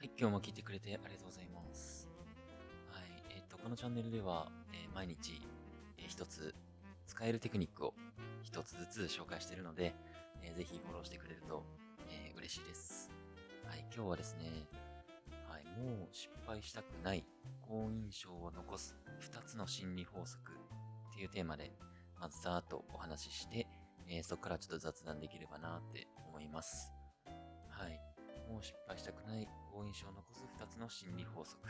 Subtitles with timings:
[0.00, 2.08] はい、今日も聞いてくれてありがとうございます。
[2.88, 3.02] はい、
[3.36, 5.42] えっ、と、このチャンネルでは、えー毎日、
[5.98, 6.54] えー一つ
[7.06, 7.92] 使えるテクニックを
[8.42, 9.94] 一つずつ紹介しているので、
[10.42, 11.62] えーぜひフォローしてくれると、
[12.08, 13.10] えー嬉しいです。
[13.68, 14.64] はい、今日はですね、
[15.46, 17.22] はい、もう失敗したくない
[17.60, 20.52] 好印象を残す2つの心理法則
[21.12, 21.72] っていうテーマで、
[22.18, 23.66] まずざーっとお話しして、
[24.08, 26.90] えーそこからちょっと雑談できればなって思います。
[27.68, 28.09] はい。
[28.50, 31.62] もう失敗したくない好印象を残す2つの心理法則。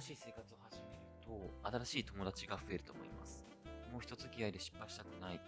[0.00, 1.52] しい生活を始めると、
[1.84, 3.44] 新しい友達が増えると思います。
[3.92, 5.40] もう一付き合いで失敗したくない。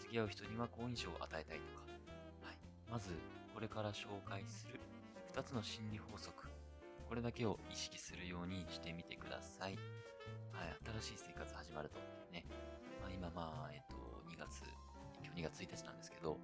[0.00, 1.84] 付き合う人には好印象を与えたいとか。
[2.48, 2.56] はい。
[2.90, 3.12] まず、
[3.52, 4.80] これから紹介する
[5.36, 6.48] 2つの心理法則。
[7.06, 9.76] これだけを意識するようにしてみてください。
[10.56, 10.72] はい。
[11.02, 12.00] 新しい生活始まると
[12.32, 12.46] ね。
[13.02, 13.96] まあ、今まあ、えっと、
[14.32, 14.64] 2月、
[15.22, 16.38] 今日2月1日なんですけど、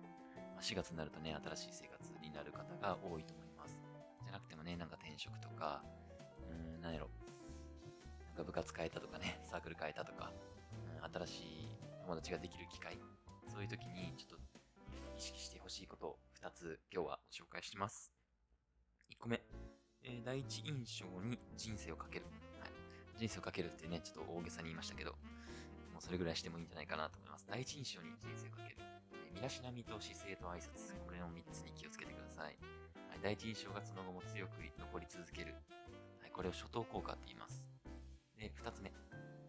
[0.61, 3.81] 4月になるとね、新しい生活になる方が多いと思います。
[4.23, 5.83] じゃなくてもね、なんか転職とか、
[6.51, 7.09] うん、なんやろ。
[8.29, 10.31] なんか部活変えたとかね、サークル変えたとか、
[11.03, 11.69] うん、新しい
[12.03, 12.99] 友達ができる機会、
[13.49, 14.45] そういう時にちょっと
[15.17, 18.13] 意識してほしいことを2つ今日は紹介します。
[19.11, 19.41] 1個目、
[20.03, 22.27] えー第一印象に人生をかける。
[22.61, 22.71] はい。
[23.19, 25.13] 人生をかけるってね、ちょっと大げさに言いましたけど、
[25.93, 27.47] もうそれぐらいしてもいいんじゃないかなと思います。
[27.49, 28.94] 第一印象に人生をかける。
[29.35, 32.57] 身だしなみと姿勢と挨拶、これの3つに気をつけてください。
[33.11, 35.55] はい、第一印象がその後も強く残り続ける。
[36.23, 37.67] はい、これを初等効果って言います。
[38.39, 38.93] で、2つ目。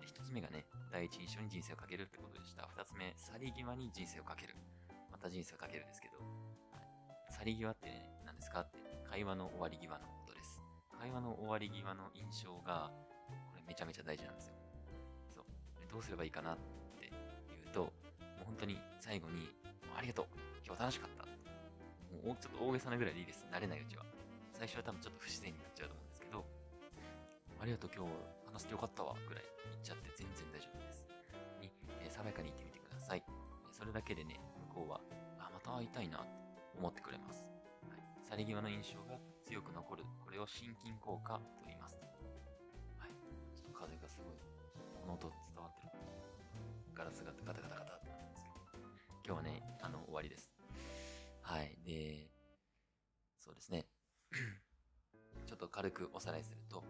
[0.05, 2.63] 1つ目がね、第一印象に人生をかけるってことでした。
[2.63, 4.55] 2つ目、去り際に人生をかける。
[5.11, 6.17] また人生をかけるですけど、
[7.29, 10.61] 去り際ってね、何ですかって、会話の終わり際のことです。
[10.99, 12.91] 会話の終わり際の印象が、
[13.51, 14.55] これめちゃめちゃ大事なんですよ。
[15.29, 15.45] そう。
[15.91, 16.57] どうすればいいかなっ
[16.97, 17.89] て言うと、も
[18.41, 19.49] う本当に最後に、
[19.95, 20.25] ありがとう
[20.65, 21.25] 今日楽しかった
[22.25, 23.45] もうちょっと大げさなぐらいでいいです。
[23.51, 24.03] 慣れないうちは。
[24.57, 26.45] 最初は多分ちょっと不自然になっちゃうと思うんですけど、
[27.61, 28.11] ありがとう今日
[28.49, 31.05] 話してよかったわぐらい言っちゃって全然大丈夫です。
[31.61, 31.69] に、
[32.01, 33.23] えー爽やかに言ってみてください。
[33.69, 34.39] それだけでね、
[34.73, 35.01] 向こうは、
[35.37, 36.27] あ、また会いたいなって
[36.79, 37.51] 思ってくれます。
[37.91, 38.01] はい。
[38.25, 40.03] 去り際の印象が強く残る。
[40.23, 42.01] これを心筋効果と言います。
[42.97, 43.13] はい。
[43.53, 44.39] ちょっと風がすごい、
[44.97, 45.93] この音伝わってる。
[46.95, 48.55] ガラスがガタガタガタってなってますけど。
[49.27, 49.61] 今日はね、
[50.15, 50.49] 終わりです。
[51.41, 51.77] はい。
[51.85, 52.31] で、
[53.37, 53.85] そうですね。
[55.45, 56.83] ちょっと軽くおさらいすると、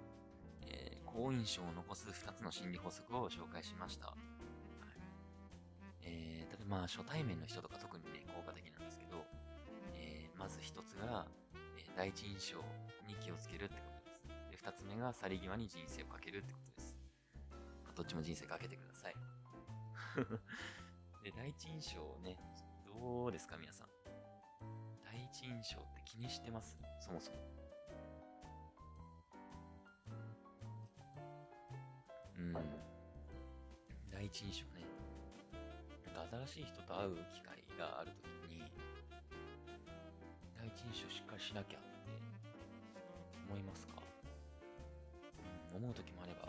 [0.62, 4.08] えー好印象を残す2つの心理法則を紹介しました。
[4.08, 4.18] はい、
[6.04, 9.26] えー、例えばまあ初対面の人とか特にね、効果的なんですけど、
[9.96, 11.26] えーまず1つが、
[11.78, 12.60] えー第一印象
[13.08, 14.22] に気をつけるってことです。
[14.52, 16.96] で、2つ目が去り際に人生をかけるってことです。
[17.86, 19.16] まあどっちも人生かけてください。
[21.24, 22.38] で、第一印象ね、
[23.02, 23.88] どうですか皆さん。
[25.04, 26.78] 第一印象って気にしてます？
[27.00, 27.38] そもそも。
[32.38, 32.54] うん。
[34.12, 34.86] 第一印象ね。
[36.16, 38.64] なんか新しい人と会う機会があるときに、
[40.58, 41.88] 第一印象しっかりしなきゃって
[43.50, 44.02] 思いますか、
[45.74, 46.48] うん、思うときもあれば、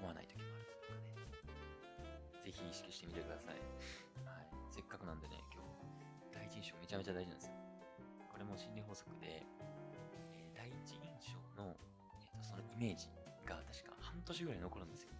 [0.00, 2.44] 思わないときもあるとかね。
[2.44, 3.56] ぜひ意識してみてください。
[5.08, 7.54] なんでね、今日、第一印象めちゃめちゃ大事なんですよ。
[8.28, 13.08] これも心理法則で、えー第一印象の、えーとそのイメージ
[13.46, 15.12] が確か半年ぐらい残るんですよ。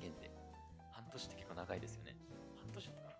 [0.00, 0.30] 人間って。
[0.92, 2.16] 半年って結構長いですよね。
[2.58, 3.14] 半年だったかな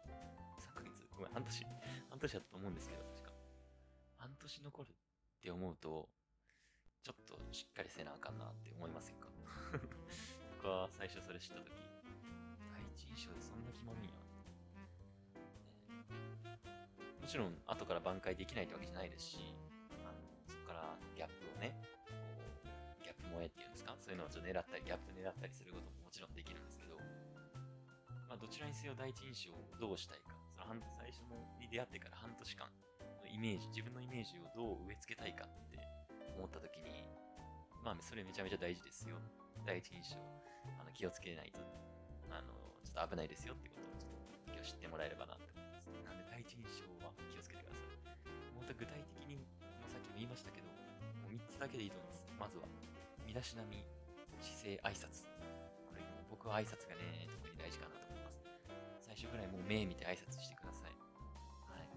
[0.58, 1.66] ?3 ヶ月ごめん、半年。
[2.10, 3.30] 半年だったと思うんですけど、確か。
[4.18, 4.92] 半年残るっ
[5.40, 6.08] て思うと、
[7.04, 9.28] ちょっとしっかりせなあかんなって思いませんか？
[10.58, 11.70] 僕は最初それ知ったとき、
[12.74, 14.10] 第一印象でそんな決まるんや。
[17.26, 19.50] もちろん後から挽回できないってわけじゃないですし、
[20.06, 21.74] あのそこからギャップをね、
[22.06, 22.14] こ
[22.62, 26.94] うギャップ萌えっていうんですか、そういうのをちょっと狙ったり、ギャップ狙ったりすることももちろんできるんですけど、
[28.30, 31.26] まあどちらにせよ第一印象をどうしたいか、その半最初
[31.58, 35.82] に出会ってから半年間のイメージ、自分のイメージをどう植え付けたいかって
[36.38, 37.10] 思った時に、
[37.82, 39.18] まあそれめちゃめちゃ大事ですよ。
[39.66, 40.22] 第一印象、
[40.78, 41.58] あの気をつけないと、
[42.30, 42.54] あの、
[42.86, 45.38] ちょっと危ないですよってことをちょっと今日知ってもらえればなっ
[46.54, 48.54] 印象は気をつけてください。
[48.54, 49.42] もっと具体的に、
[49.82, 50.70] もうさっきも言いましたけど、
[51.18, 52.26] もう3つだけでいいと思います。
[52.38, 52.70] まずは、
[53.26, 53.82] 身だしなみ、
[54.38, 55.26] 姿勢、挨拶。
[55.90, 58.46] これ、僕は挨拶がね、特に大事かなと思います。
[59.02, 60.94] 最初ぐらいもう目見て挨拶してください。
[61.66, 61.90] はい。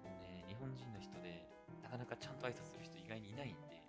[0.00, 1.44] もうね、日本人の人で、
[1.82, 3.84] なかなかちゃんと挨拶する人意外にいないんで、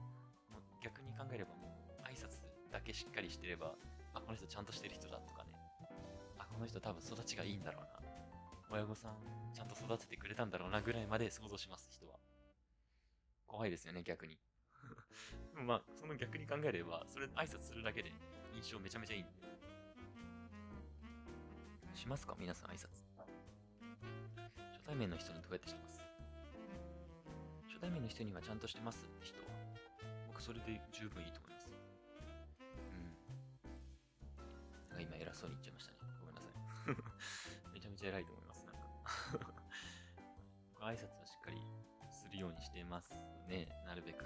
[0.51, 3.75] もう逆に考えればもう、挨拶だけしっかりしてれば、
[4.13, 5.51] あ、この人ちゃんとしてる人だとかね。
[6.37, 7.96] あ、この人多分育ちがいいんだろうな。
[8.69, 9.13] 親御さん
[9.53, 12.13] ちゃんと育ててくれたんだろうなぐらいまで想像します、人は。
[13.47, 14.37] こ怖いですよね、逆に。
[15.53, 18.11] で もまあ、その逆に考えれば、それ挨拶するだけで
[18.53, 19.31] 印象めちゃめちゃいいんで。
[21.95, 22.87] しますか皆さん挨拶。
[24.71, 26.01] 初対面の人にどうやってしてます？
[27.67, 29.45] 初対面の人にはちゃんとしてます人は。
[30.27, 31.67] 僕それで十分いいと思います。
[31.67, 31.71] う
[32.93, 34.89] ん。
[34.89, 35.97] なんか今偉そうに言っちゃいましたね。
[36.19, 37.73] ごめんなさい。
[37.73, 38.46] めちゃめちゃ偉いと思います。
[40.87, 41.59] 挨拶はしっかり
[42.15, 43.11] するようにしてます
[43.49, 43.67] ね。
[43.85, 44.23] なるべく。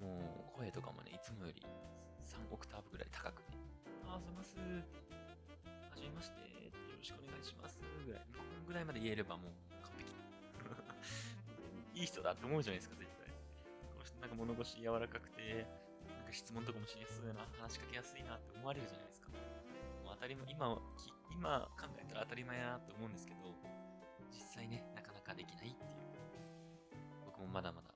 [0.00, 0.08] うん。
[0.08, 1.60] もう声とかもね、いつもより
[2.24, 3.60] 3オクターブぐらい高くね。
[4.08, 4.56] あ、すいます。
[4.56, 6.40] はじめまして。
[6.40, 7.76] よろしくお願いします。
[8.08, 8.22] ぐらい。
[8.32, 9.52] こんぐらいまで言えればもう
[9.84, 10.08] 完璧。
[12.00, 13.28] いい人だって思うじゃないですか、絶対。
[13.92, 15.68] この人なんか物腰柔らかくて、
[16.08, 19.28] なんか質問とかもしやすいな、話しかけやすいなって思われるじゃないですか。
[19.28, 19.36] も
[20.08, 20.80] う当たり前、今、
[21.34, 23.38] 今考えたら当たり前やなって思うんですけど、
[24.32, 25.94] 実際ね、なかなかできないっていう。
[27.26, 27.90] 僕もまだまだ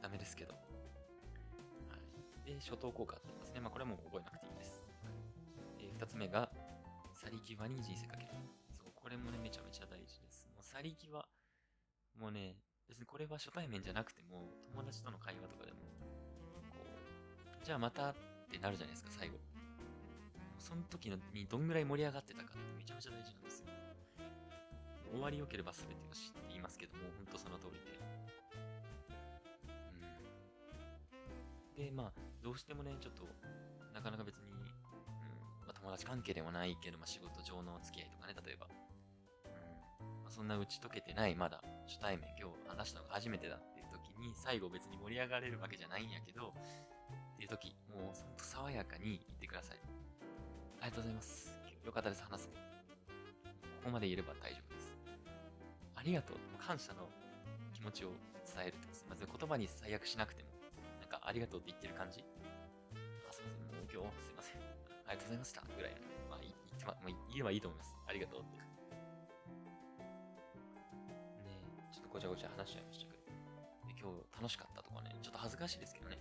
[0.00, 0.54] ダメですけど。
[0.54, 0.60] は
[2.46, 2.48] い。
[2.48, 3.60] で、初等効果って言いますね。
[3.60, 4.82] まあこれも覚えなくていいです。
[5.80, 6.50] えー、二つ目が、
[7.12, 8.30] 去り際に人生かける。
[8.80, 10.48] そう、これもね、めちゃめちゃ大事です。
[10.54, 11.26] もう去り際、
[12.16, 12.56] もうね、
[12.88, 15.78] 別にこれは初対面じゃなくても、友達との会話とかでも、
[16.70, 16.78] こ
[17.60, 18.14] う、じゃあまたっ
[18.50, 19.38] てなるじゃないですか、最後。
[20.58, 23.66] その時にどんぐらい盛り上がってたかってめちゃめちゃ大事なんですよ。
[25.12, 27.98] 終わり良ければ全てよしって言いますけども、ほんとその通りで。
[31.78, 31.86] うん。
[31.86, 33.24] で、まあ、どうしてもね、ちょっと、
[33.94, 34.60] なかなか別に、うん、
[35.66, 38.66] まあ、友達関係でもないけど、まあ、仕事上のお付き合いとかね、例えば。
[38.66, 40.22] うん。
[40.24, 46.52] まあ、そんな打ち解けてない、まだ初対面、今日話したのが初めてだっていう時に、最後別に盛り上がれるわけじゃないんやけど、
[47.38, 49.78] っていう時、もうほんと爽やかに言ってください。
[50.82, 51.54] ありがとうございます。
[51.86, 52.48] よかったです、話す。
[52.50, 52.54] こ
[53.84, 54.90] こまで言えば大丈夫です。
[55.94, 56.36] ありがとう。
[56.58, 57.06] 感謝の
[57.72, 58.10] 気持ちを
[58.42, 59.06] 伝えるってことです。
[59.08, 60.50] まず言葉に最悪しなくても、
[60.98, 62.26] なんかありがとうって言ってる感じ。
[63.30, 63.70] あ、すいません。
[63.70, 64.58] もう今日すいません。
[65.06, 65.62] ありがとうございました。
[65.62, 65.94] ぐらい。
[66.26, 67.94] まあ、言ってま、まあ、言えばいいと思います。
[68.02, 68.58] ありがとうって。
[68.58, 68.66] ね
[71.46, 73.22] え、ちょっとごちゃごちゃ話しちゃいましたけど。
[73.94, 76.18] 今日楽しかったとかね、ちょっと恥ずかしいですけどね。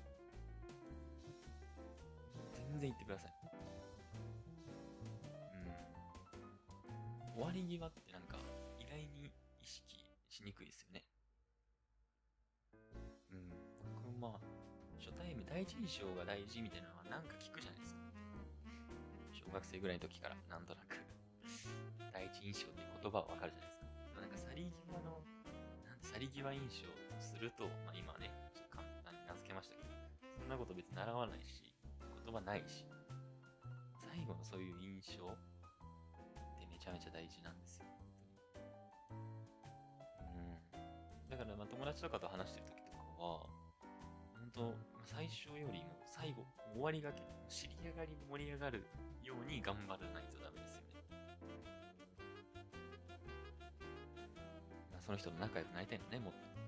[2.78, 3.34] 全然言ってください。
[7.34, 8.38] 終わり際ってなんか
[8.78, 11.02] 意外に意識しにくいですよね。
[13.34, 13.50] うん。
[13.98, 14.42] 僕もまあ、
[15.02, 18.02] 初対面第一印象が大事みたいなのはなんか聞くじゃないですか。
[19.34, 21.02] 小学生ぐらいの時からなんとなく
[22.14, 24.22] 第一印象っていう言葉はわかるじゃないですか。
[24.22, 25.26] なんか去り際の、
[25.82, 29.90] なん去り際印象とすると、まあ今ね、ちょっと簡単に名付けましたけど、
[30.38, 31.67] そんなこと別に習わないし、
[32.48, 32.86] ないし、
[34.08, 35.36] 最後のそういう印象っ
[36.56, 37.86] てめちゃめちゃ大事なんですよ。
[40.32, 40.40] う
[41.28, 41.30] ん。
[41.30, 43.44] だから、まあ、友達とかと話してる時とかは、
[44.40, 44.74] 本当
[45.04, 48.88] 最初よりも最後、終わりがけ、知り上がり盛り上がる
[49.24, 51.04] ように頑張らないとダメですよね。
[54.96, 56.67] まあ、その人と仲良くなりたいのね、もっと。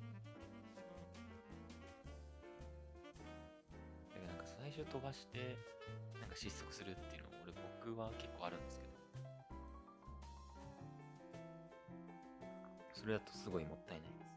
[4.84, 5.58] からなんか最初飛ばして、
[6.20, 7.54] なんか失速するっていうの俺
[7.84, 8.90] 僕は結構あるんですけど。
[12.94, 14.36] それだとすごいもったいないです。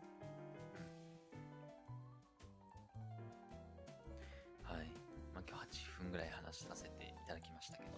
[4.63, 4.87] はい。
[5.35, 7.91] まあ、今日8分ぐらい話させていただきましたけど。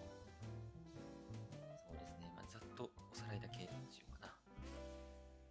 [1.85, 2.33] そうですね。
[2.35, 4.35] まあ、ざっとおさらいだけしようかな。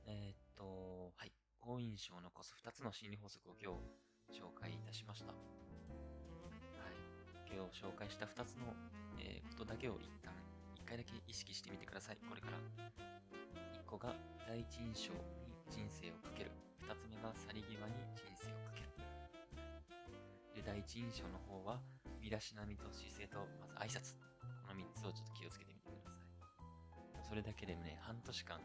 [0.08, 1.32] えー、っと、はい。
[1.60, 3.72] 好印象を残す2つの心理法則を今
[4.30, 5.63] 日紹介いたしました。
[7.74, 8.74] 紹介した2つの、
[9.20, 10.32] えー、ことだけを一旦、
[10.86, 12.18] 1回だけ意識してみてください。
[12.30, 13.04] これから。
[13.94, 14.16] 個が
[14.48, 16.52] 第一印象に人生をかける。
[16.82, 18.90] 二つ目が去り際に人生をかける。
[20.58, 21.80] で、第一印象の方は、
[22.20, 24.18] 身だしなみと姿勢と、まず挨拶。
[24.66, 27.30] この3つをちょっと気をつけてみてください。
[27.30, 28.60] それだけでもね、半年間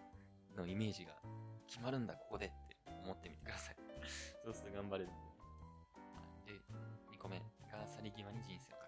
[0.57, 1.13] のイメージが
[1.69, 3.77] 決まるんだ、ここでって思ってみてください。
[4.45, 5.11] そうすると頑張れる。
[6.49, 6.57] で、
[7.13, 7.37] 2個目
[7.69, 8.88] が去り際に人生をか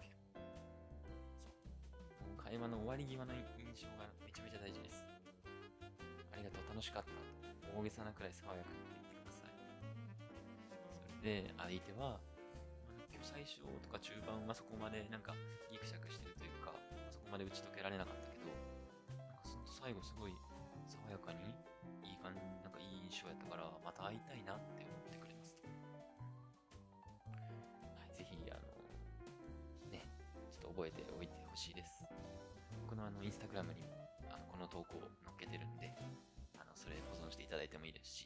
[2.51, 5.07] 会話の終わり際の印象がめちゃめちゃ大事です。
[6.35, 7.15] ありがとう、楽しかった、
[7.71, 9.55] 大げさなくらい爽やかに言ってください。
[11.15, 12.19] それで、相手は、
[13.07, 15.31] 今日最初とか中盤はそこまでなんか
[15.71, 16.75] ギクシャクしてるというか、
[17.07, 18.51] そこまで打ち解けられなかったけど、
[19.15, 20.35] なんか最後すごい
[20.91, 21.55] 爽やかに
[22.03, 25.20] いい感じ、なんかいい印象やったから、また会いたいなって思って
[30.81, 32.01] 覚えておいてほしいです。
[32.89, 35.93] 僕のあの、インスタグラムにも、あの、この投稿を載っけてるんで、
[36.57, 38.25] あのそれ保存していただいてもいいです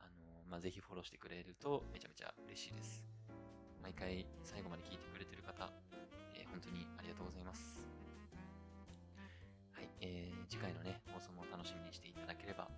[0.00, 3.02] あのまあ、ぜひフォローしてくれるとめちゃめちゃ嬉しいです。
[3.80, 5.72] 毎回最後まで聞いてくれてる方、
[6.36, 7.80] えー、本当にありがとうございます。
[9.72, 12.68] はい、えー、次回のね、放送も楽しみにしていただければ、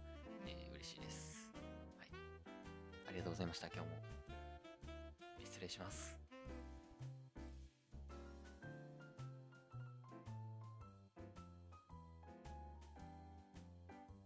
[0.46, 1.50] えー、嬉しいです。
[1.99, 2.14] はい。
[3.08, 3.99] ありがとうございました、今日も。
[5.42, 6.29] 失礼します。